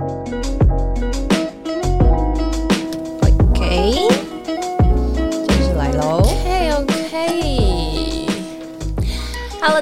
[0.00, 0.29] thank you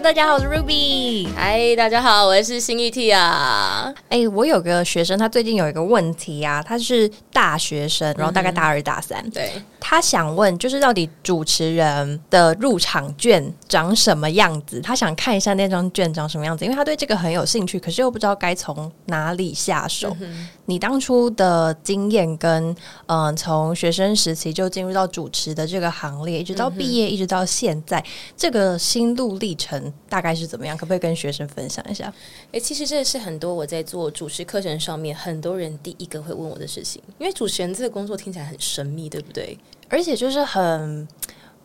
[0.09, 1.29] 大家好，我是 Ruby。
[1.37, 3.93] 嗨，大家好，我是新 ET 啊。
[4.09, 14.81] 哎、我有个学生，他最近有一个问题啊，他是大学生，然后大概大二大三，对，他想问，就是到底主持人的入场券长什么样子？
[14.81, 20.17] 他想看一下那张券长什么样子，因为他对这个很有兴趣，可是又不知道该从哪里下手。
[20.65, 22.75] 你当初的经验跟
[23.07, 28.03] 嗯、呃从学生时期就进入到主持的这个行列，一直到毕业，一直到现在，
[28.35, 30.77] 这个心路历程大概是怎么样？
[30.77, 32.13] 可不可以跟学生分享一下？
[32.53, 39.59] 哎、其实这是很多我在做主持课程上面很多人第一个会问我的事情，因为主持人这个工作听起来很神秘，对不对？
[39.89, 41.07] 而且就是很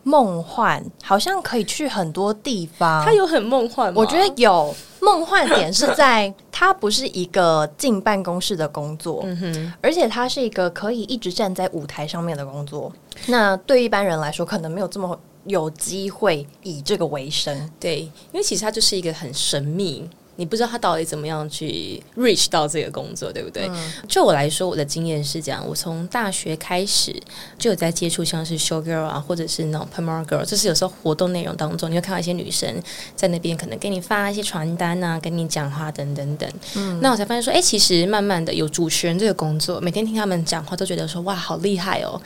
[0.03, 3.05] 梦幻，好像可以去很多地方。
[3.05, 4.01] 它有很梦幻吗？
[4.01, 12.91] 我觉得有梦幻点是在它不是一个进办公室的工作，嗯哼，而且它是一个可以一直站在舞台上面的工作。
[13.27, 17.69] 那对一般人来说，可能没有这么有机会以这个为生。
[17.79, 20.09] 对，因为其实它就是一个很神秘。
[20.35, 23.69] 你不知道他到底怎么样去 reach 到这个工作，对不对？
[24.07, 27.15] 就我来说，我的经验是这样：我从大学开始
[27.55, 32.67] 就有在接触像是 show girl 啊，或者是那种 p e r m a girl，就是有时候活动内容当中，你会看到一些女生
[33.15, 36.51] 在那边可能给你发一些传单啊，跟你讲话等等等。
[36.75, 42.19] 嗯那我才发现说，哎、其实慢慢的有主持人这个工作，每天听他们讲话都觉得说，哇，好厉害哦！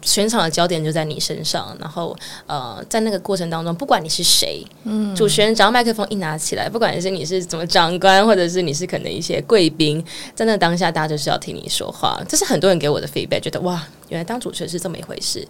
[0.00, 10.04] 全场的焦点就在你身上，然后呃，在那个过程当中，不管你是谁，嗯，主持人只要麦克风一拿起来，不管是你是怎么长官，或者是你是可能一些贵宾，
[10.34, 12.20] 在那当下，大家就是要听你说话。
[12.28, 15.46] 这是很多人给我的 feedback，觉得哇，原来当主持人是这么一回事。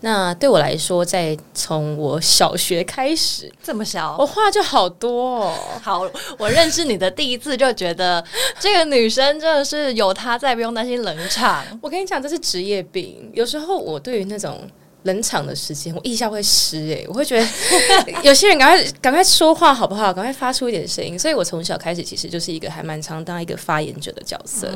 [0.00, 5.54] 那对我来说，在从我小学开始，这么小我话就好多哦。
[5.82, 8.24] 好，我认识你的第一次就觉得
[8.58, 11.64] 这个女生真的是有她在，不用担心冷场。
[11.80, 13.30] 我跟你讲，这是职业病。
[13.32, 14.60] 有时候我对于那种
[15.04, 17.46] 冷场的时间，我一下会湿诶、我会觉得
[18.22, 20.12] 有些人赶快赶快说话好不好？
[20.12, 21.18] 赶快发出一点声音。
[21.18, 24.68] 所以我从小开始其实就是一个还蛮常当一个发言者的角色，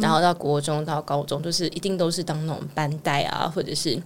[0.00, 4.00] 然后到国中到高中，就是一定都是当那种班带啊，或者是。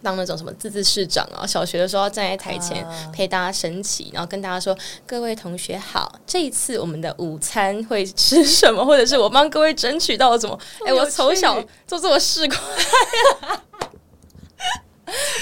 [0.00, 4.72] 当那种什么自治市长啊，小学的时候要站在台前陪大家升旗，然后跟大家说
[5.04, 8.86] ：“各位同学好，这一次我们的午餐会吃什么？
[8.86, 12.56] 或者是我帮各位争取到了什么？”哎、我从小做这么市侩，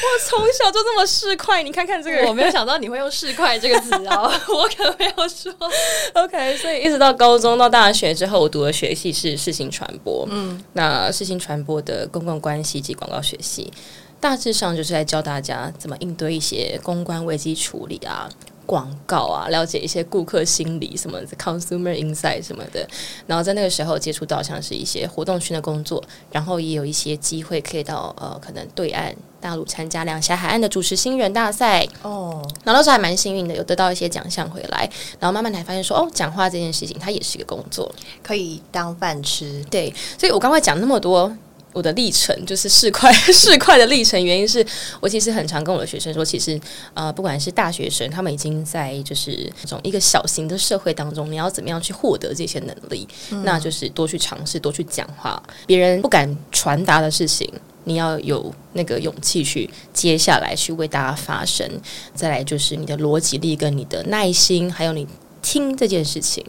[0.07, 1.63] 我从小就这么市侩。
[1.63, 5.53] 你看看这个人，我没有想到你会用“市侩”这个词啊， 我可没有说。
[6.15, 10.27] OK，所以一直到高中到大学之后，我读的学系是视新传播。
[10.31, 13.73] 嗯，那视新传播的公共关系及广告学系，
[14.21, 18.29] 大致上就是在教大家怎么应对一些公关危机处理啊。
[18.67, 22.87] 广告啊，了解一些顾客心理什么的，consumer insight 什么的，
[23.27, 34.91] 然后在那个时候接触到像是一些活动圈的工作，然后也有一些机会可以到呃可能对岸大陆参加两峡海岸的主持新人大赛，哦，然后那时候还蛮幸运的，有得到一些奖项回来，
[35.21, 39.65] 然后慢慢才发现说，哦，讲话这件事情它也是一个工作，可以当饭吃。
[39.71, 41.35] 对，所以我刚才讲那么多。
[41.77, 44.65] 我的历程就是市侩 市侩的历程，原因是
[44.99, 46.59] 我其实很常跟我的学生说，其实
[46.95, 53.07] 呃，不管是大学生，他们已经在就是这种一个小型的社会当中，你要怎么样去获得这些能力？
[53.45, 57.53] 那就是多去尝试，多去讲话，别人不敢传达的事情，
[57.85, 61.71] 你要有那个勇气去接下来去为大家发声。
[62.15, 65.07] 再来就是你的逻辑力跟你的耐心，还有你
[65.43, 66.43] 听这件事情。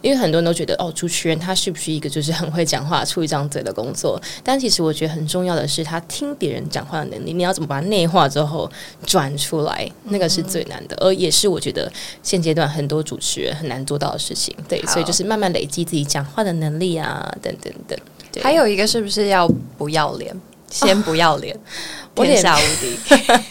[0.00, 4.20] 因为很多人都觉得哦，主持人他是不是一个就是很会讲话、出一张嘴的工作？
[4.44, 8.70] 但其实我觉得很重要的是他听别人讲话的能力，你要怎么把它内化之后
[9.04, 11.90] 转出来，那个是最难的，而也是我觉得
[12.22, 14.54] 现阶段很多主持人很难做到的事情。
[14.68, 17.98] 对，所以就是慢慢累积自己讲话的能力啊，等等等。
[18.30, 20.34] 对还有一个是不是要不要脸？
[20.70, 21.58] 先不要脸
[22.14, 22.98] 天下无敌。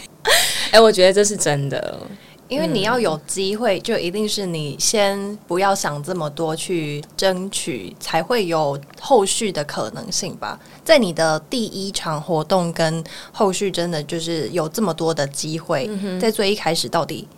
[0.70, 1.98] 哎、我觉得这是真的。
[2.48, 10.58] 因为你要有机会，就一定是你先不要想这么多，去争取，才会有后续的可能性吧。
[10.82, 15.88] 在你的第一场活动跟后续，真的就是有这么多的机会，
[16.18, 17.28] 在最一开始，到底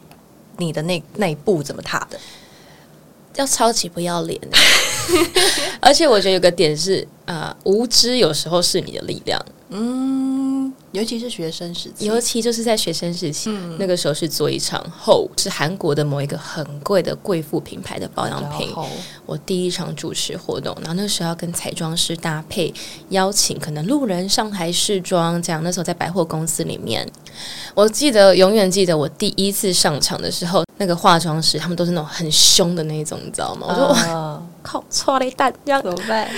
[0.57, 2.19] 你的那那一步怎么踏的？
[3.37, 4.39] 要超级不要脸，
[5.81, 9.41] 而且我觉得有个点是，呃，无知有时候是你的力量。
[9.69, 10.50] 嗯，
[10.93, 18.75] 尤其是学生时期，尤其就是在学生时期，那个时候是做一场后，是韩国的某一个很贵的贵妇品牌的保养品。
[19.25, 22.75] 我第一场主持活动，然后那时候要跟彩妆师搭配，
[23.11, 25.63] 邀请可能路人上台试妆，这样。
[25.63, 27.09] 那时候在百货公司里面，
[27.75, 33.69] 我记得永远记得我第一次上场的时候，那个化妆师他们都是那种很凶的那种，你知道吗？
[33.69, 36.29] 我说哇， 靠，错了一蛋，这样怎么办？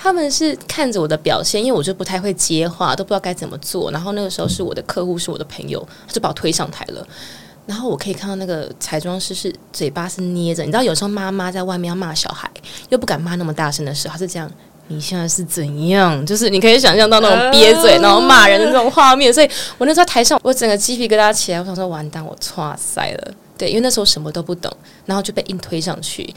[0.00, 3.90] 他们是看着我的表现，因为我就不太会接话，都不知道该怎么做。
[3.90, 7.06] 然后那个时候是我的客户，是我的朋友，他就把我推上台了。
[7.66, 12.48] 然后我可以看到那个彩妆师是嘴巴是捏着，你知道有时候妈妈在外面要骂小孩，
[12.88, 14.50] 又不敢骂那么大声的时候，他是这样。
[14.90, 16.24] 你现在是怎样？
[16.24, 19.30] 就是你可以想象到那种憋嘴然后骂人的那种画面。
[19.30, 23.34] 所以我那时候台上，我整个鸡皮疙瘩起来，我想说完蛋，我错塞了。
[23.58, 24.74] 对，因为那时候什么都不懂，
[25.04, 26.34] 然后就被硬推上去，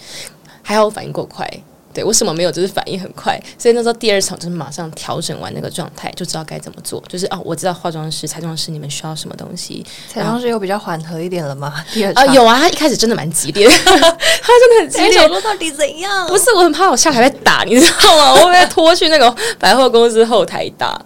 [0.62, 1.50] 还好我反应够快。
[1.94, 7.04] 对我什么没有，就是反应很快，所以那时候第二场就是马上调整完那个状态，就知道该怎么做。
[7.08, 9.86] 就是哦，我知道化妆师、彩妆师你们需要什么东西。
[10.10, 11.84] 彩妆师有比较缓和一点了吗？
[11.94, 15.28] 第二啊，有啊，他一开始真的蛮激烈， 他真的很激烈。
[15.28, 16.28] 说到底怎样？
[16.28, 18.42] 不是，我很怕我下台被打，你知道吗？
[18.42, 21.00] 我被拖去那个百货公司后台打。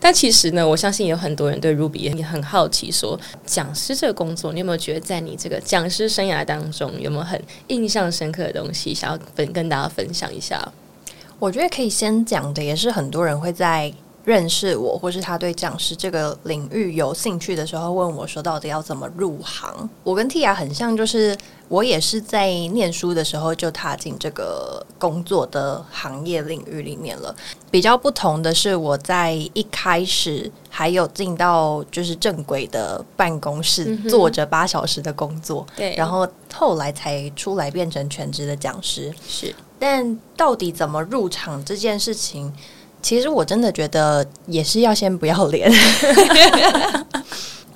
[0.00, 10.27] 但其实呢，我相信有很多人对 Ruby 也很好奇，说讲师这个工作，你有没有觉得在你这个讲师生涯当中，有没有很印象深刻的东西，想要跟跟大家分享？
[10.32, 10.66] 一下，
[11.38, 13.92] 我觉得可以先讲的，也是很多人会在
[14.24, 19.88] 认识我，或是他对讲师这个领域有兴趣的时候，问我说到底要怎么入行。
[20.04, 21.34] 我跟 Tia 很像，就是
[21.68, 27.34] 我也是在念书的时候就踏进这个工作的行业领域里面了。
[27.70, 39.54] 比较不同的是，我在一开始还有进到就是正规的办公室，坐着八小时的工作，对，然后后来才出来变成全职的讲师，是。
[39.78, 42.52] 但到底怎么入场这件事情，
[43.00, 45.70] 其实我真的觉得也是要先不要脸。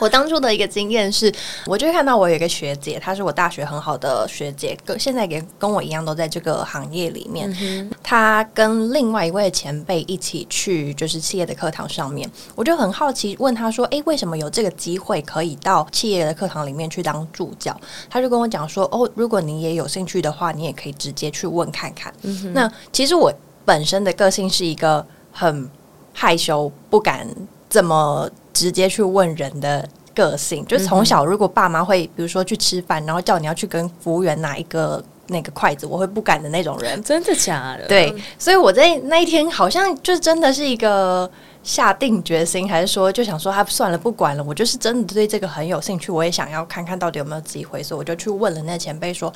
[0.03, 1.33] 我当初的一个经验是，
[1.65, 7.89] 我就看到我有一个学姐，她是我大学很好的学姐，跟现在也跟我一样都在这个行业里面。
[8.03, 22.13] 她跟另外一位前辈一起去就是企业的课堂上面，我就很好奇问她说：“哎，为什么有这个机会可以到企业的课堂里面去当助教？”她就跟我讲说：“哦，如果你也有兴趣的话，你也可以直接去问看看。”
[22.53, 23.33] 那其实我
[23.65, 25.71] 本身的个性是一个很
[26.13, 27.25] 害羞、不敢
[27.73, 28.31] 这么。
[28.55, 37.03] 直接去问人的个性，就从小如果爸妈会，比如说去吃饭，然后叫你要去跟服务员拿一个那个筷子，我会不敢的那种人。
[37.03, 37.87] 真的假的？
[37.89, 41.29] 对，所以我在那一天好像就真的是一个
[41.63, 49.33] 下定决心，还是说就想说他算了，不管了，我就是真的对这个很有兴趣，我也想要看看到底有没有机会，所以我就去问了那前辈说。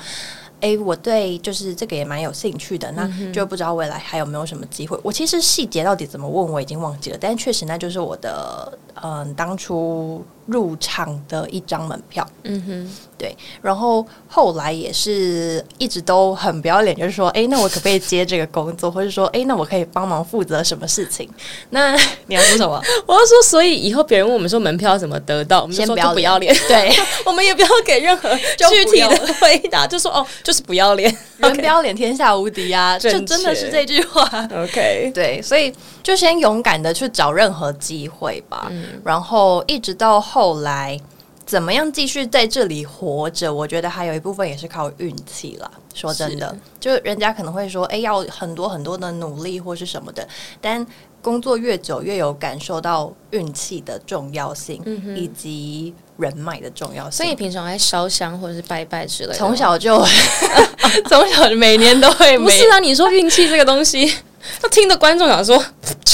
[0.59, 4.99] 哎，我对就是这个也蛮有兴趣的，那就不知道未来还有没有什么机会。
[5.03, 12.27] 我其实细节到底怎么问我已经忘记了，但确实那就是我的嗯当初入场的一张门票。
[12.43, 13.35] 嗯哼，对。
[13.61, 21.29] 然后后来也是一直都很不要脸，就是说，哎，那我可不可以接这个工作，或者说，哎，那我可以帮忙负责什么事情？
[21.69, 21.95] 那
[22.27, 22.81] 你要说什么？
[23.05, 26.55] 我要说，所以以后别人问我们说门票怎么得到，我们先不要不要脸。
[26.67, 26.91] 对，
[27.25, 30.25] 我们也不要给任何具体的回答，就说哦。
[30.43, 32.97] 就是不要脸， 人不要脸，天下无敌啊！
[32.99, 34.21] 就真的是这句话。
[34.53, 35.73] OK，对，所以
[36.03, 38.67] 就先勇敢的去找任何机会吧。
[38.69, 40.99] 嗯然后一直到后来，
[41.45, 43.53] 怎么样继续在这里活着？
[43.53, 45.71] 我觉得还有一部分也是靠运气了。
[45.93, 50.27] 说真的，就人家可能会说，哎，要很多很多的努力或是什么的，
[50.61, 50.85] 但
[51.21, 54.81] 工作越久，越有感受到运气的重要性，
[55.15, 55.93] 以及。
[56.17, 60.03] 人脉的重要性，所以平常爱烧香或者是拜拜之类的，从小就
[61.07, 62.35] 从小每年都会。
[62.39, 64.11] 不是啊，你说运气这个东西。
[64.63, 65.63] 那听的观众想说：“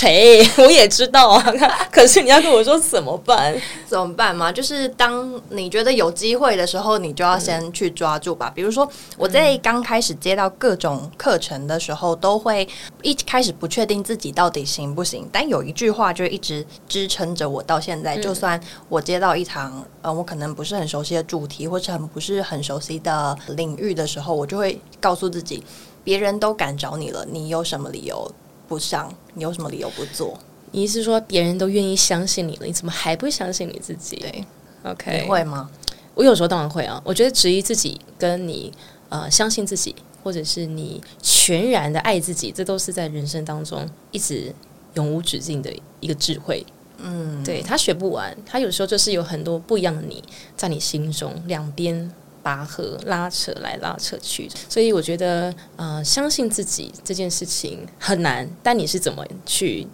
[0.04, 1.42] 切，我也知道啊，
[1.92, 3.56] 可是你要跟我说怎么办？
[3.88, 4.52] 怎么办嘛？
[4.52, 8.52] 就是当你觉得有机会的时候，你就要先去抓住吧。
[8.54, 12.68] 比如说，我在刚开始接到各种课程的时候，都会
[13.02, 18.18] 一开始不确定自己到底行不行，但有一句话就一直支撑着我到现在。
[18.18, 25.64] 就算我接到一堂呃，我可能不是很熟悉的主题，或者很不是很熟悉的领域的时候，我就会告诉自己。
[26.06, 28.30] 别人都敢找你了，你有什么理由
[28.74, 29.14] 不上？
[29.36, 30.38] 你有什么理由不做？
[30.72, 34.16] 你是说别人都愿意相信你了，你怎么还不相信你自己？
[34.16, 34.44] 对
[34.84, 35.70] ，OK，你会吗？
[36.16, 37.00] 我有时候当然会啊。
[37.06, 38.74] 我觉得质疑自己，跟你
[39.10, 44.52] 呃相信自己，或者是你全然的爱自己，这都是在人生当中一直
[44.96, 46.66] 永无止境的一个智慧。
[46.98, 50.24] 嗯，对他学不完，他有时候就是有很多不一样的你
[50.56, 52.12] 在你心中两边。
[52.44, 58.48] 拔河拉扯来拉扯去，所以我觉得，呃，相信自己这件事情很难。
[58.62, 59.88] 但你是怎么去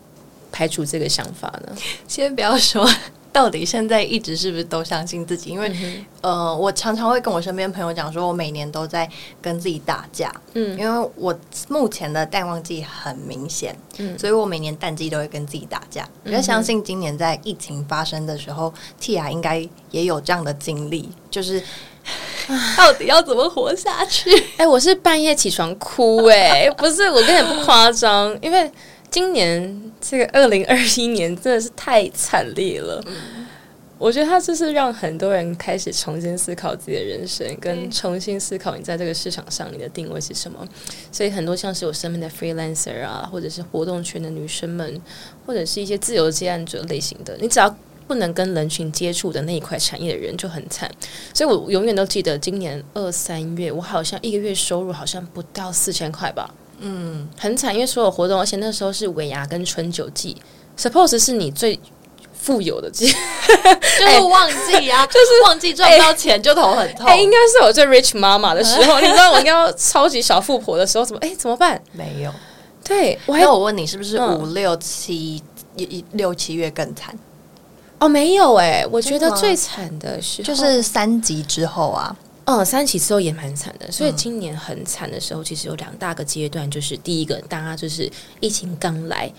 [0.52, 1.74] 排除这个想法呢？
[2.08, 2.90] 先不要说。
[3.32, 5.52] 到底现在一直是不是都相信自己？
[5.52, 5.72] 因为
[6.20, 9.08] 呃，我常常会跟我身边朋友讲，说我每年都在
[9.40, 10.34] 跟自己打架。
[10.56, 11.34] 嗯，因为我
[11.68, 16.10] 目前的淡旺季很明显，嗯，所以我每年淡季都会跟自己打架。
[16.24, 19.60] 我就相信今年在疫情发生的时候，Tia 应该
[19.92, 21.64] 也有这样的经历，就是
[22.76, 24.30] 到底要怎么活下去？
[24.58, 28.72] 哎，我是半夜起床哭，哎， 不是，我跟你不夸张，因为。
[29.12, 33.04] 今年这个二零二一年真的是太惨烈了，
[33.98, 40.60] 我觉得它就是让很多人开始重新思考自己的人生，跟重新思考你在这个市场上你的定位是什么。
[41.12, 45.02] 所以很多像是我身边的 freelancer 啊，或者是活动圈的女生们，
[45.44, 47.76] 或者是一些自由接案者类型的，你只要
[48.10, 50.90] 不能跟人群接触的那一块产业的人就很惨。
[51.32, 56.50] 所以我永远都记得今年二三月，我好像一个月收入好像不到四千块吧。
[56.80, 60.36] 嗯，很惨，因为所有活动，而且那时候是尾牙跟春酒季
[60.78, 61.80] ，suppose 是你最
[62.34, 63.06] 富有的季，
[64.00, 67.06] 就是旺季啊， 就是旺季赚不到钱就头很痛。
[67.06, 71.80] 哎，应该是我最 rich 妈妈的时候， 你知道我应该超级小富婆的时候，怎么哎怎么办？
[71.92, 72.34] 没有，
[72.84, 75.44] 对，我还有我问你，是不是五六七
[75.76, 77.14] 一六七月更惨？
[78.00, 82.16] 哦，没有哎，我觉得最惨的是就是三级之后啊。
[82.46, 89.32] 嗯，三级之后也蛮惨的，所以今年很惨的时候，其实有两大个阶段，就是第一个，大家就是疫情刚来。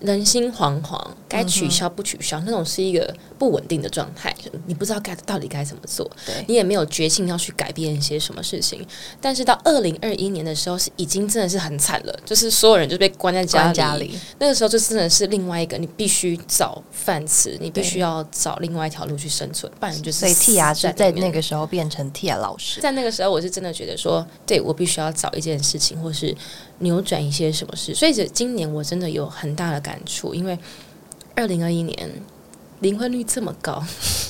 [0.00, 4.34] 人心惶惶，该取消不取消，那种是一个不稳定的状态，
[4.66, 6.10] 你不知道该到底该怎么做，
[6.46, 8.86] 你也没有决心要去改变一些什么事情。
[9.20, 14.18] 但是到二零二一年的时候，是已经真的是很惨了，就是所有人就被关在家里。
[14.38, 20.18] 那个时候就真的是另外一个，你必须找饭吃，你必须要找另外一条路去生存，不然就是。
[20.18, 26.36] 所以 T 牙是在那个时候变成 T 牙老师，在那个时候，我是真的觉得说，对我必须要找一件事情，或是。
[26.78, 30.58] 扭转一些什么事，所以这今年我真的有很大的感触，因为
[31.34, 32.10] 二零二一年
[32.80, 33.82] 离婚率这么高，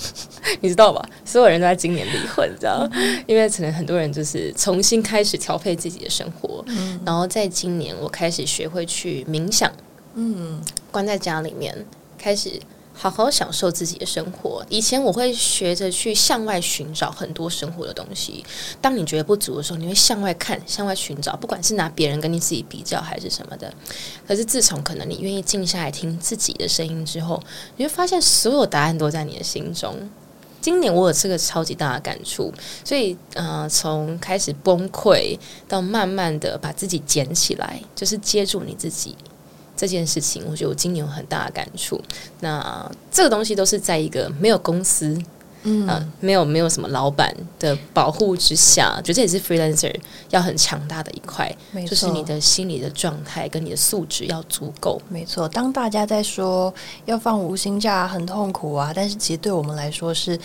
[0.61, 1.05] 你知道吧？
[1.25, 2.88] 所有人都在今年离婚，知道？
[3.26, 6.65] 因为可能很多人就是重新开始调配自己的生活，
[7.05, 9.73] 然后在今年我开始学会去冥想，
[10.15, 10.61] 嗯，
[10.91, 11.75] 关在家里面
[12.17, 12.61] 开始。
[12.99, 14.65] 好好享受自己的生活。
[14.71, 18.43] 以前我会学着去向外寻找很多生活的东西。
[18.81, 23.73] 当你觉得不足的时候，你会向外看，向外寻找，不管是拿别人跟你自己比较还是什么的。
[24.26, 27.43] 可是自从可能你愿意静下来听自己的声音之后，
[27.76, 30.09] 你会发现所有答案都在你的心中。
[30.59, 32.53] 今年我有这个超级大的感触，
[32.85, 35.38] 所以呃，从开始崩溃
[35.69, 39.15] 到慢慢的把自己捡起来，就是接住你自己。
[39.76, 42.00] 这件事情，我觉得我今年有很大的感触。
[42.40, 45.16] 那这个东西都是在一个没有公司，
[45.64, 49.95] 嗯，没有没有什么老板的保护之下，觉得这也是 freelancer
[50.30, 51.54] 要很强大的一块，
[51.87, 55.00] 就是你的心理的状态跟你的素质要足够。
[55.09, 56.73] 没错，当大家在说
[57.04, 60.38] 要放无薪假很痛苦啊，但是其实对我们来说，是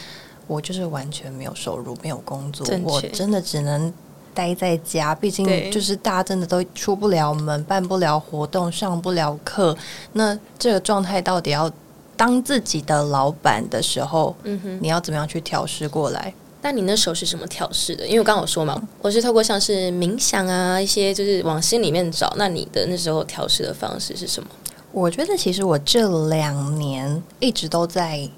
[0.47, 3.93] 我就是完全没有收入，没有工作，我真的只能。
[4.33, 9.75] 待在家，毕竟就是大家真的都出不了门，办不了活动，上不了课。
[10.13, 11.71] 那这个状态到底要
[12.15, 16.33] 当自己的老板的时候，嗯哼，你要怎么样去调试过来？
[16.61, 18.05] 那你那时候是什么调试的？
[18.05, 22.31] 因为我刚刚有说嘛，我是透过像是冥想啊，一些就是往心里面找。
[22.38, 24.50] 那你的那时候调试的方式是什么？
[24.91, 28.29] 我觉得其实我这两年一直都在。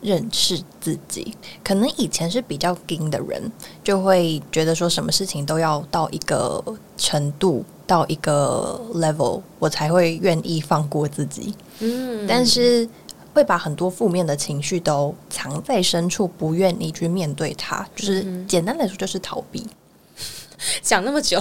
[0.00, 3.50] 认识自己，可能以前是比较硬的人，
[3.84, 6.62] 就会觉得说什么事情都要到一个
[6.96, 11.54] 程度，到一个 level，我才会愿意放过自己。
[11.80, 12.88] 嗯，但是
[13.34, 17.86] 会把很多负面的情绪都藏在深处，不愿意去面对它。
[17.94, 19.66] 就是简单来说，就是逃避。
[20.82, 21.40] 讲那么久，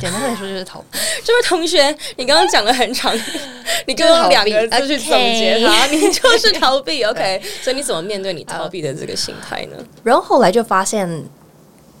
[0.00, 0.98] 简单来说就是逃避。
[1.24, 3.14] 这位同学，你刚刚讲了很长，
[3.86, 7.02] 你跟我两个字去总结它，你就是逃避。
[7.04, 9.76] OK，所以你怎么面对你逃避的这个心态呢？
[10.02, 11.08] 然后后来就发现，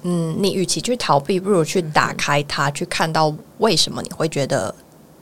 [0.02, 4.74] 嗯，你与其去逃避，不如去打开它，去看到为什么你会觉得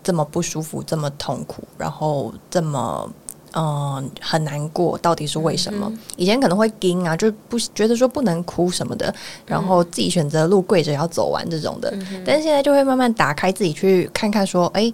[0.02, 3.11] 这么不舒服、这么痛苦，然后这么。
[3.54, 5.92] 嗯，很难过，到底是为什么？
[6.16, 11.92] 以前可能会惊啊，就不觉得说不能哭什么的，然后自己选择路跪着要走完这种的。
[12.25, 14.90] 但是现在就会慢慢打开自己去看看，说，哎，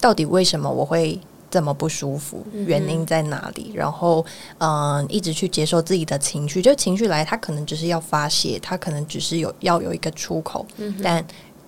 [0.00, 2.44] 到底为什么我会这么不舒服？
[2.52, 3.70] 原因在哪里？
[3.74, 4.26] 然后，
[4.58, 10.66] 嗯，一直去接受自己的情绪，就情绪来，他可能只是要发泄，他可能只是有要有一个出口。
[11.00, 11.24] 但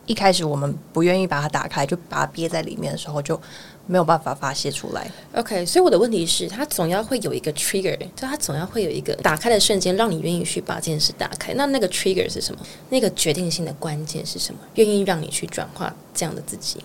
[0.07, 3.41] 一开始我们不愿意把它打开，就把它憋在里面的时候，就。
[3.87, 5.11] 没有办法发泄出来。
[5.35, 11.53] OK，所以我的问题是，它总要会有一个 trigger，就它总要会有一个打开的瞬间，让你愿意去把这件事打开。
[11.55, 12.61] 那那个 trigger 是什么？
[12.91, 14.61] 那个决定性的关键是什么？
[14.75, 16.79] 愿意让你去转化这样的自己？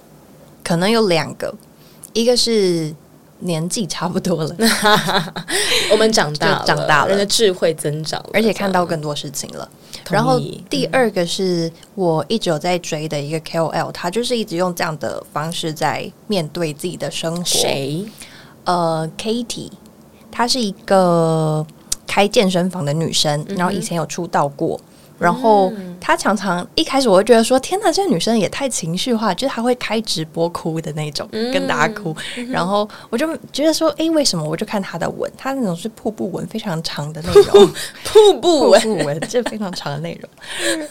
[0.64, 1.54] 可能有两个，
[2.14, 2.94] 一个是
[3.40, 4.56] 年纪差不多了，
[5.92, 9.68] 我们长大了， 长大了人的智慧增长了，而且看到更多事情了。
[10.10, 10.40] 然后
[10.70, 17.44] 第二个是我一直有在追的一个 KOL，他就是一直用这样的方式在面对自己的生活。？
[17.44, 18.06] 谁？
[18.64, 19.70] 呃，Katie，
[20.32, 21.66] 她是一个
[22.06, 24.80] 开健身房的女生，然后以前有出道过。
[25.20, 32.16] 然后他常常一开始我会觉得说，天哪，这个女生也太情绪化，就是她会开直播哭的那种，跟大家哭。
[32.50, 34.48] 然后我就觉得说，诶，为什么？
[34.48, 37.68] 我就看她的文，她那种是瀑布文，非常长的内容。
[38.04, 40.30] 瀑布瀑布文，这非常长的内容。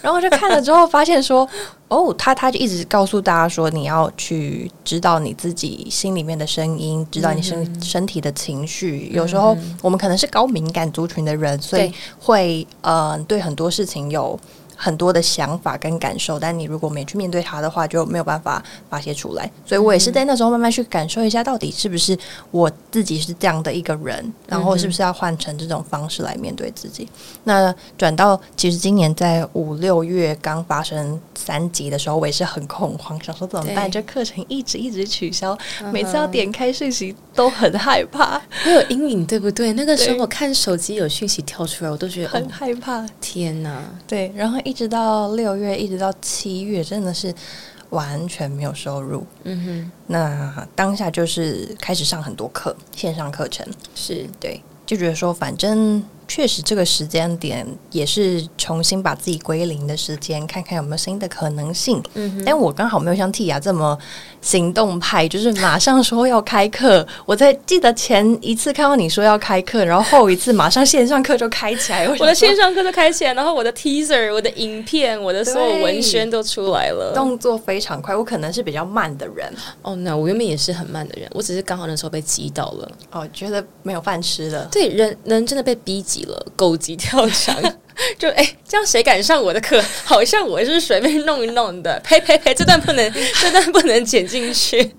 [0.02, 1.48] 然后我就看了之后，发现说，
[1.86, 9.08] 哦，她她就一直告诉大家说，你要去知道你自己心里面的声音，知道你身、身体的情绪。
[9.14, 14.15] 有时候我们可能是高敏感族群的人，所以会呃对很多事情有。
[14.16, 14.40] 有。
[14.76, 19.50] 很多的想法跟感受，但你如果没去面对它的话，就没有办法发泄出来。
[19.64, 22.16] 所以我也是在那时候慢慢去感受一下，到底是不是
[22.50, 27.08] 我自己是这样的一个人，然后是不是要换成这种方式来面对自己。
[27.44, 33.90] 那转到其实今年在五六月刚发生三级的时候，我也是很恐慌，想说怎么办？
[33.90, 35.56] 这课程一直一直取消，
[35.92, 39.72] 每次要点开讯息都很害怕，会有阴影，对不对？
[39.72, 43.06] 那个时候我看手机有讯息跳出来，我都觉得很哦，害怕。
[43.20, 43.82] 天哪！
[44.06, 47.32] 对，然后一直到六月，一直到七月，真的是
[47.90, 49.24] 完全没有收入。
[49.44, 49.92] 嗯哼。
[50.08, 54.26] 那当下就是开始上很多课，线上课程，是。
[54.40, 62.02] 对，就觉得说，反正确实这个时间点也是重新把自己归零的时间，看看有没有新的可能性。
[62.14, 63.96] 嗯哼，但我刚好没有像 T 雅这么
[64.40, 67.06] 行动派，就是马上说要开课。
[67.24, 72.08] 我在记得前一次看到你说要开课，然后后一次马上线上课就开起来。
[72.08, 77.12] 我的线上课就开起来，然后我的 teaser、我的影片、我的所有文宣都出来了。
[77.14, 79.52] 动作非常快，我可能是比较慢的人
[79.82, 82.92] 哦，那我原本也是很慢的人，我只是刚好那时候被击倒了。
[83.12, 84.68] 哦，觉得没有饭吃了。
[84.72, 87.56] 对，人人真的被逼急了，狗急跳墙。
[88.18, 89.82] 就哎、这样谁敢上我的课？
[90.04, 91.98] 好像我是随便弄一弄的。
[92.04, 94.94] 呸呸呸，这段不能， 这段不能剪进去。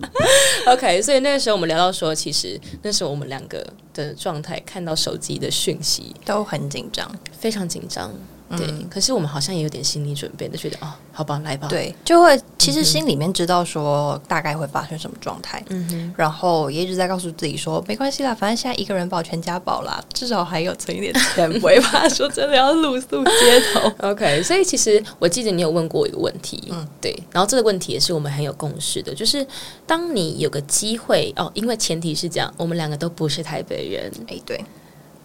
[0.65, 7.09] OK，所以那个时候我们聊到说，其实那时候我们两个的状态，看到手机的讯息都很紧张，
[7.39, 8.11] 非常紧张。
[8.55, 23.91] 对，可是我们好像也有点心理准备就，觉得哦，好吧，来吧。，对，就会其实心里面知道说大概会发生什么状态，嗯哼，然后也一直在告诉自己说没关系啦，反正现在一个人保全家保啦，至少还有存一点钱，不会怕说真的要露宿街头。
[24.09, 26.87] OK，所以其实我记得你有问过我一个问题，嗯。
[27.01, 29.45] 对，然后这个问题也是我们很有共识的，就是
[29.85, 34.63] 当你有个机会哦，因为前提是这样，我们两个都不是台北人，哎，对，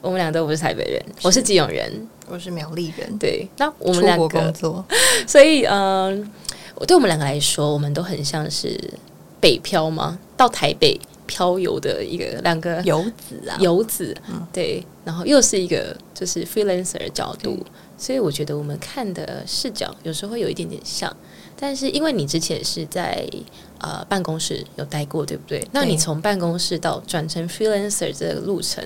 [0.02, 1.90] 我们两个都不是台北人，我是基隆人，
[2.28, 4.84] 我是苗栗人，对，那我们两个工作，
[5.26, 6.30] 所以，嗯、
[6.74, 8.78] 我对我们两个来说，我们都很像是
[9.40, 10.18] 北漂吗？
[10.36, 17.64] 到台北漂游的一个两个游子啊，游子，嗯对，然后又是一个就是 freelancer 的角度，
[17.96, 21.16] 所以我觉得我们看的视角有时候会有一点点像。
[21.54, 23.24] 但是因为你之前是在
[23.78, 25.64] 呃办公室有待过，对不对？
[25.70, 28.84] 那你从办公室到转成 freelancer 这个路程，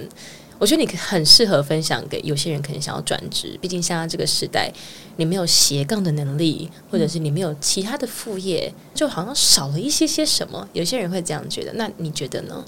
[0.59, 4.73] 我觉得你很适合分享给有些人可能想要转职，毕竟现在这个时代，
[5.17, 10.69] 你没有斜杠的能力，或者是你没有其他的副业，就好像少了一些些什么。
[10.73, 12.65] 有些人会这样觉得，那你觉得呢？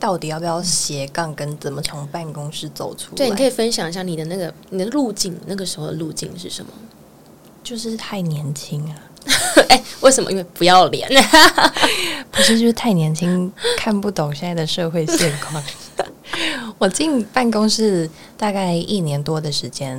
[0.00, 3.16] 到底要不要斜杠，跟怎么从办公室走出来？
[3.16, 6.72] 对，你可以分享一下你的那个你的路径，那个时候的路径是什么？
[7.62, 8.96] 就是太年轻啊，
[9.70, 10.28] 哎、为什么？
[10.32, 11.08] 因为不要脸。
[12.32, 15.62] 不是就是太年轻，看不懂现在的社会现况。
[16.82, 19.96] 我进办公室大概一年多的时间，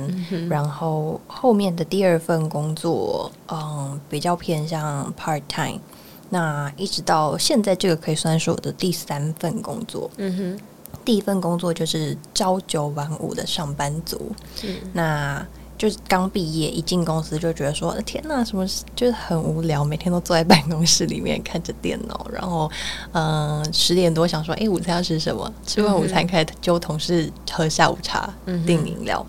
[0.50, 5.80] 然后后面的第二份工作，嗯，比较偏向 part time。
[6.28, 10.10] 那一直到现在，这个可以算是我的第三份工作。
[10.18, 10.60] 嗯哼，
[11.06, 14.30] 第一份工作就是朝九晚五的上班族，
[14.62, 15.46] 嗯那
[15.84, 22.70] 就是刚毕业一进公司就觉得说天呐，什么事就是很无聊，每天都坐在办公室里面看着电脑，然后
[23.12, 25.52] 嗯十点多想说，哎、午餐要吃什么？
[25.66, 29.26] 吃完午餐开始揪同事喝下午茶，嗯订饮料。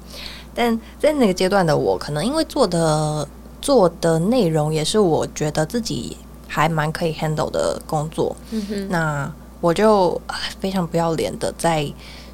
[0.53, 3.27] 但在那个阶段的我，可能因为做的
[3.61, 6.15] 做的内容也是我觉得自己
[6.47, 11.85] 还蛮可以 handle 的工作，嗯，那我就啊非常不要脸的在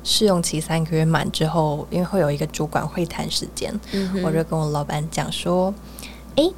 [0.04, 5.74] 试用期三个月满之后，因为会有一个主管会谈时间，嗯我就跟我老板讲说，
[6.36, 6.52] 诶，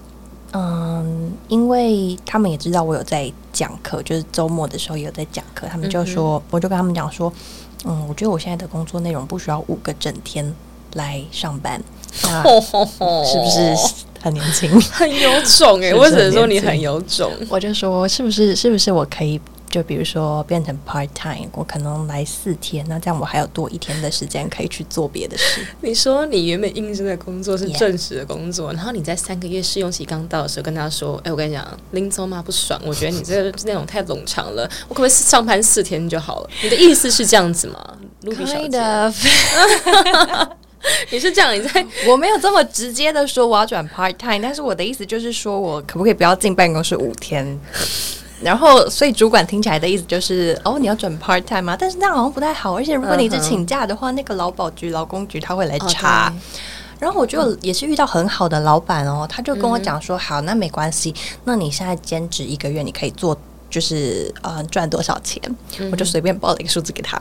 [0.53, 7.31] 嗯，因为他们也知道我有在讲课，就是周末的时候也有在讲课，他们就说，我就跟他们讲说，
[7.85, 10.53] 嗯，我觉得我现在的工作内容不需要五个整天
[10.93, 11.81] 来上班，
[12.23, 12.43] 那
[13.25, 13.75] 是不是
[14.21, 14.69] 很年轻？
[14.91, 17.31] 很有种哎、是不是我只能说你很有种。
[17.49, 19.41] 我就说是不是是不是我可以
[19.73, 25.65] 就比如说变成 part time，我可能来四天，那这样我还有多一天的时间可以去做别的事。
[25.81, 37.97] 你说你原本应征的工作是正式的工作，然后你在三个月试用期刚到的时候跟他说：“哎，我跟你讲，林总妈不爽，我觉得你这个那种太冗长了，我可不可以上班四天就好了？”你的意思是这样子吗？
[38.21, 38.79] 卢比小姐，
[41.09, 41.51] 你是这样？
[41.51, 47.59] 你在 我没有这么直接的说我要转 part time，但是我的意思就是说我可不可以不要进办公室五天？
[48.43, 51.77] 然后，所以主管听起来的意思就是，哦，你要转 part time 吗？
[51.79, 56.33] 但是那样好像不太好，而且如果你一直请假的话，那个劳保局、劳工局他会来查。
[56.99, 63.37] 然后我就也是遇到很好的老板哦，他就跟我讲说，好，那没关系，那你现在兼职一个月，你可以做。
[63.73, 65.41] 就是呃赚多少钱，
[65.91, 67.19] 我就随便报了一个数字给他，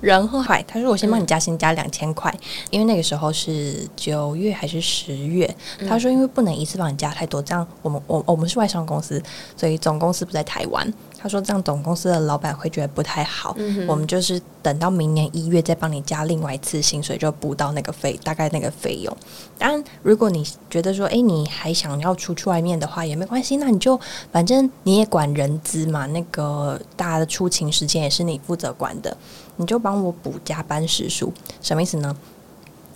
[0.00, 2.34] 然后还他说我先帮你加薪加两千块，
[2.70, 5.54] 因为那个时候是九月还是十月，
[5.86, 9.22] 他说因为不能一次帮你加太多，这样我们我我们是外商公司，
[9.54, 10.90] 所以总公司不在台湾。
[11.22, 13.56] 他说：“这样总公司的老板会觉得不太好。
[13.86, 19.16] 我们就是等到明年一月再帮你加另外一次薪水，就补到那个费，大概那个费用。
[19.56, 23.56] 当然，如果你觉得说，哎，你还想要出去外面的话，也没关系。
[23.58, 23.98] 那你就
[24.32, 29.16] 反正你也管人资嘛，那个大家的出勤时间也是你负责管的，
[29.54, 31.32] 你就帮我补加班时数。
[31.60, 32.16] 什么意思呢？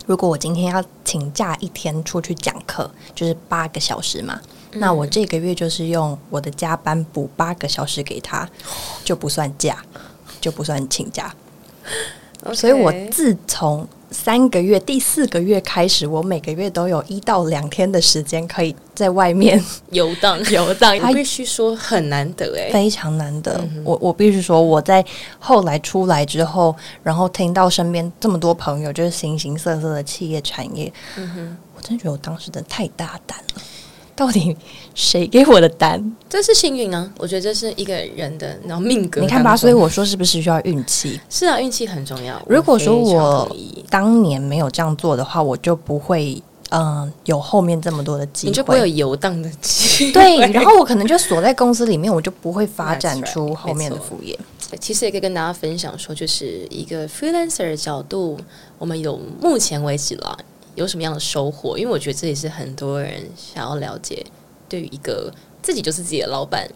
[0.05, 4.41] 如果我今天要请假一天出去讲课，就是八个小时嘛。”
[4.73, 8.47] 那我这个月就是用我的加班补八个小时给他，
[9.03, 9.83] 就不算假，
[10.39, 11.33] 就不算请假。
[12.53, 20.97] 所以我自从三个月第四个月开始，我每个月都有一到两天的时间可以在外面游 荡游荡。
[21.01, 23.59] 他必须说很难得哎，非常难得。
[23.83, 25.03] 我我必须说，我在
[25.39, 33.61] 后来出来之后，然后听到身边这么多朋友就是形形色色的企业产业，嗯哼，我真的觉得我当时真的太大胆了。
[34.17, 34.57] 到底
[34.95, 36.03] 谁给我的单？
[36.27, 37.07] 这是幸运啊！
[37.19, 39.21] 我觉得这是一个人的然后命格。
[39.21, 41.21] 你看吧，所以我说是不是需要运气？
[41.29, 42.41] 是啊，运气很重要。
[42.47, 43.55] 如果说我
[43.91, 50.11] 当年没有这样做的话，我就不会嗯有后面这么多的机会，你就不会有游荡的机会。
[50.11, 54.37] 对，然后我可能就锁在公司里面，我就不会发展出后面的副业。
[54.81, 58.37] 其实也可以跟大家分享说，就是一个 freelancer 的角度，
[58.79, 60.37] 我们有目前为止了。
[60.77, 61.75] 有什么样的收获？
[61.75, 64.23] 因为我觉得这也是很多人想要了解。
[64.69, 66.69] 对于一个自己就是自己的老板，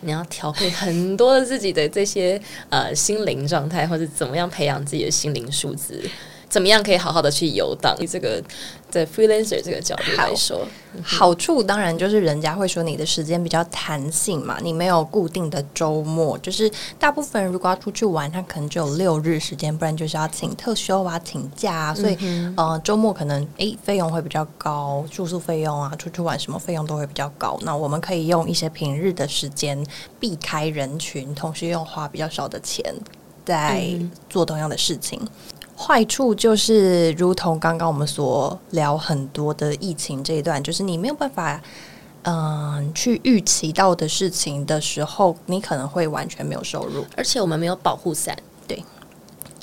[0.00, 6.08] 你要调配很多自己的这些呃心灵状态，或者怎么样培养自己的心灵素质。
[6.52, 7.96] 怎么样可以好好的去游荡？
[7.98, 8.38] 以这个
[8.90, 10.60] 在 freelancer 这个角度来说，
[11.02, 22.18] 好处当然就是人家会说你的时间比较弹性嘛，你没有固定的周末，就是大部分人如果要出去玩，他可能只有六日时间，不然就是要请特休啊、请假啊，所以
[22.54, 27.58] 呃周末可能诶费用会比较高，住宿费用啊、出去玩什么费用都会比较高。
[27.62, 29.82] 那我们可以用一些平日的时间
[30.20, 32.94] 避开人群，同时又花比较少的钱
[33.42, 33.88] 在
[34.28, 35.18] 做同样的事情。
[35.76, 41.60] 坏处就是，如同刚刚我们所聊很多的疫情这一段，就是你没有办法，
[42.22, 48.36] 嗯，去预期到的事情的时候，你可能会完全没有收入，而且我们没有保护伞。
[48.68, 48.84] 对，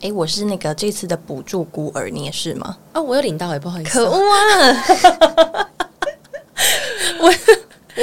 [0.02, 2.76] 哎，我是那个这次的补助孤儿，你也是吗？
[2.94, 5.70] 哦，我有领到，也不好意思，可恶啊！
[7.22, 7.34] 我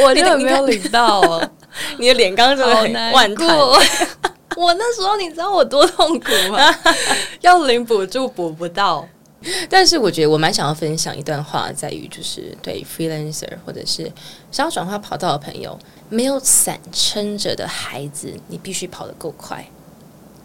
[0.02, 1.50] 我真的没有领到哦，
[1.98, 3.78] 你的脸刚刚真的很难过。
[4.60, 6.58] 我那时候你知道我多痛苦吗？
[7.42, 9.06] 要领补助补不到，
[9.68, 14.10] 但是我觉得我蛮想要分享一段话，在于就是对 freelancer 或者是
[14.50, 19.68] 想要转化跑道的朋友，没有伞撑着的孩子，你必须跑得够快，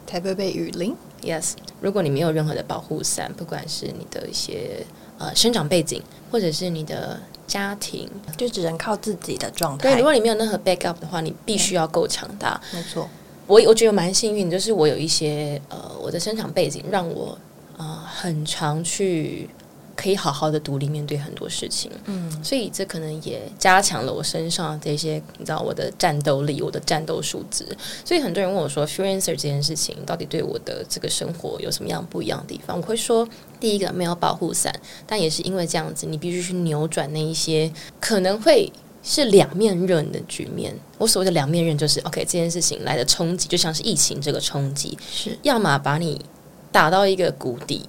[0.06, 0.95] 才不会被雨淋。
[1.21, 4.86] Yes，如果你没有任何的保护伞，不管是你的一些
[5.19, 9.91] 呃生长背景，或者是你的家庭，就只能靠自己的状态。
[9.91, 12.60] 对，如果你没有任何 backup 的话，你必须要够强大。
[12.74, 13.08] 没错。
[13.52, 17.38] 我我觉得蛮幸运，就是我有一些呃，我的生长背景让我
[17.76, 19.50] 呃很常去
[19.94, 27.66] 可以好好的独立面对很多事情，嗯，所以这可能也加强了我身上这些你知道我的战斗力，我的战斗素质。
[28.06, 32.78] 所以很多人问我说，freelancer 这件事情到底对我的这个生活有什么样不一样的地方？
[32.78, 33.28] 我会说，
[33.60, 34.74] 第一个没有保护伞，
[35.06, 38.72] 但也是因为这样子，你必须去扭转那一些可能会。
[39.04, 40.74] 是两面刃的局面。
[40.98, 45.38] 我所谓的两面刃，就是 OK，这件事情来的冲击，就像是疫情这个冲击，是。
[45.42, 46.24] 要么把你
[46.72, 47.88] 打到一个谷底，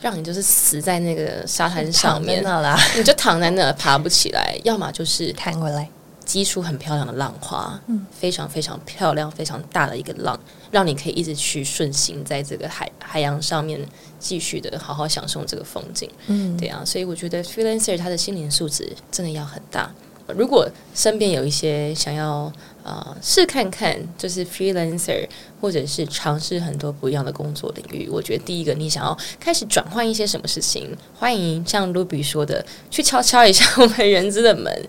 [0.00, 5.88] 让你就是死在那个沙滩上面啦，你就躺在那爬不起来；要么就是弹回来，
[6.24, 10.38] 激出很漂亮的浪花，嗯，非常非常漂亮、非常大的一个浪，
[10.70, 13.80] 让你可以一直去顺行在这个海海洋上面，
[14.18, 16.10] 继续的好好享受这个风景。
[16.26, 19.92] 嗯，对啊，所以我觉得 freelancer 他的心灵素质真的要很大。
[20.36, 25.26] 如果身边有一些想要呃试看看，就是 freelancer
[25.60, 34.88] 或者是尝试很多不一样的工作领域，我觉得第一个你想要开始转换一些什么事情，欢迎像 Ruby 说的，去敲敲一下我们人资的门，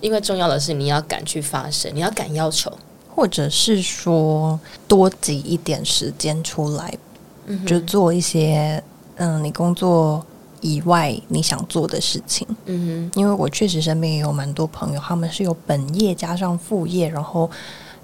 [0.00, 2.72] 因为重要的是你要敢去发声，你要敢要求，
[3.14, 6.92] 或者是说多挤一点时间出来，
[7.66, 8.82] 就做一些
[9.16, 10.24] 嗯，你工作。
[10.60, 17.50] 以外你想做的事情，嗯哼，因为我确实身边也有蛮多朋友，他们是有本业加上副业，然后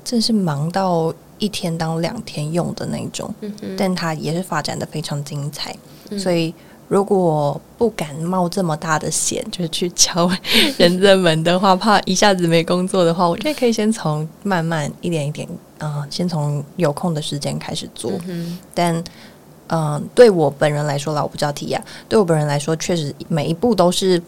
[0.05, 5.75] 真是忙到一天当两天用的那种，嗯哼，但他也是发展的非常精彩，
[6.19, 6.55] 所以
[6.87, 10.31] 如果不敢冒这么大的险，就是去敲
[10.77, 18.13] 人的门的话，怕一下子没工作的话，我觉得可以先从慢慢一点一点，啊，先从有空的时间开始做，
[18.73, 19.03] 但。
[19.69, 21.83] 嗯，对我本人来说啦，我不知道提亚。
[22.09, 24.23] 对我本人来说，确实每一步都是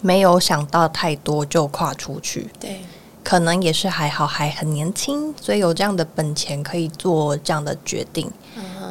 [0.00, 2.48] 没有想到太多就跨出去。
[2.60, 2.80] 对。
[3.24, 8.30] 可能也是还好，还很年轻，所以有这样的本钱可以做这样的决定。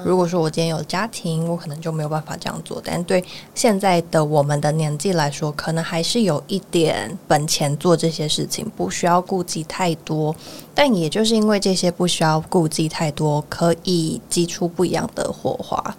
[0.06, 2.82] 如果说我今天有家庭，我可能就没有办法这样做。
[2.84, 10.36] 但对现在的我们的年纪来说，可能还是有一点本钱做这些事情，不需要顾忌太多。
[10.74, 15.96] 但也就是因为这些不需要顾忌太多，可以激出不一样的火花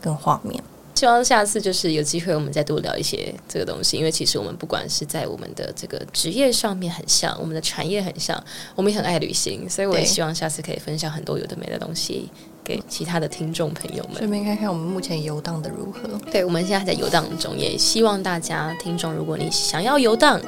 [0.00, 0.62] 跟画面。
[0.96, 3.96] 希望下次就是有机会，我们再多聊一些这个东西。
[3.96, 8.42] 因为其实我们不管是在我们的这个职业上面很像，我们的产业很像，
[8.74, 12.28] 我们也很爱旅行，所以我也希望下次可以分享很多有的没的东西
[12.70, 14.18] 给其他的听众朋友们。
[14.18, 16.08] 顺便看看我们目前游荡的如何？
[16.30, 20.40] 对，我们现在在游荡中，也希望大家听众，如果你想要游荡，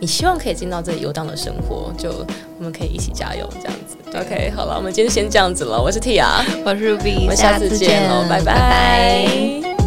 [0.00, 2.10] 你希望可以进到这里游荡的生活，就
[2.58, 3.96] 我们可以一起加油，这样子。
[4.08, 5.80] OK，好了，我们今天先这样子了。
[5.80, 6.26] 我是 Tia，
[6.64, 9.77] 我是 Ruby，我们下次见喽，拜拜。